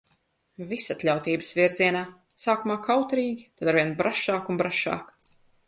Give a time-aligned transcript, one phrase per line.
[0.69, 2.01] Visatļautības virzienā.
[2.45, 5.17] Sākumā kautrīgi, tad arvien brašāk un brašāk.